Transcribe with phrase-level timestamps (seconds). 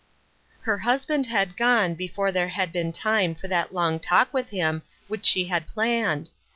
[0.61, 4.81] Her husband had gone before there had been time for that long talk with him
[5.09, 6.31] which she had planned.